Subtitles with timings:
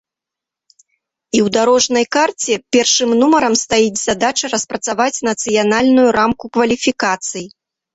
[1.37, 7.45] І ў дарожнай карце першым нумарам стаіць задача распрацаваць нацыянальную рамку кваліфікацый.